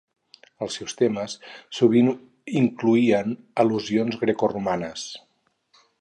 Els 0.67 0.77
seus 0.79 0.95
temes 1.01 1.35
sovint 1.81 2.09
incloïen 2.63 3.37
al·lusions 3.65 4.19
grecoromanes. 4.23 5.05